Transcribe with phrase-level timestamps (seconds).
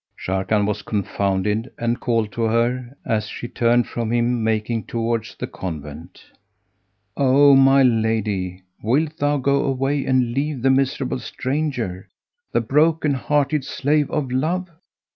[0.17, 5.45] Sharrkan was confounded and called to her (as she turned from him making towards the
[5.45, 6.23] convent),
[7.15, 12.09] "O my lady, wilt thou go away and leave the miserable stranger,
[12.51, 14.69] the broken hearted slave of love?"